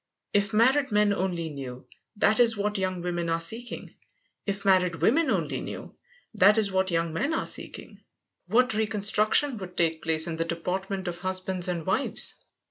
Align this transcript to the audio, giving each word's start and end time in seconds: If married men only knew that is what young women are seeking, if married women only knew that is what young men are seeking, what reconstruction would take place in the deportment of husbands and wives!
If 0.33 0.51
married 0.51 0.91
men 0.91 1.13
only 1.13 1.49
knew 1.49 1.85
that 2.15 2.39
is 2.39 2.57
what 2.57 2.79
young 2.79 3.03
women 3.03 3.29
are 3.29 3.39
seeking, 3.39 3.93
if 4.47 4.65
married 4.65 4.95
women 4.95 5.29
only 5.29 5.61
knew 5.61 5.93
that 6.33 6.57
is 6.57 6.71
what 6.71 6.89
young 6.89 7.13
men 7.13 7.35
are 7.35 7.45
seeking, 7.45 8.01
what 8.47 8.73
reconstruction 8.73 9.59
would 9.59 9.77
take 9.77 10.01
place 10.01 10.25
in 10.25 10.37
the 10.37 10.45
deportment 10.45 11.07
of 11.07 11.19
husbands 11.19 11.67
and 11.67 11.85
wives! 11.85 12.43